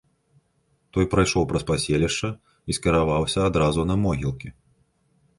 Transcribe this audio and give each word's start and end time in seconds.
Той 0.95 1.05
прайшоў 1.11 1.43
праз 1.51 1.63
паселішча 1.71 2.29
і 2.73 2.77
скіраваўся 2.77 3.39
адразу 3.51 3.81
на 3.91 3.99
могілкі. 4.05 4.49